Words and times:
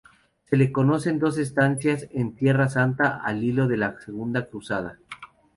Se 0.45 0.57
le 0.57 0.71
conocen 0.71 1.19
dos 1.19 1.37
estancias 1.37 2.07
en 2.09 2.33
Tierra 2.35 2.69
Santa 2.69 3.21
al 3.23 3.43
hilo 3.43 3.67
de 3.67 3.77
la 3.77 3.99
segunda 4.01 4.47
cruzada. 4.49 4.97